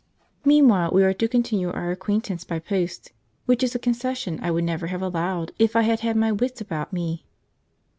Meanwhile, 0.43 0.89
we 0.93 1.03
are 1.03 1.13
to 1.13 1.27
continue 1.27 1.69
our 1.69 1.91
acquaintance 1.91 2.43
by 2.43 2.57
post, 2.57 3.11
which 3.45 3.61
is 3.61 3.75
a 3.75 3.77
concession 3.77 4.39
I 4.41 4.49
would 4.49 4.63
never 4.63 4.87
have 4.87 5.03
allowed 5.03 5.51
if 5.59 5.75
I 5.75 5.83
had 5.83 5.99
had 5.99 6.15
my 6.15 6.31
wits 6.31 6.59
about 6.59 6.91
me. 6.91 7.23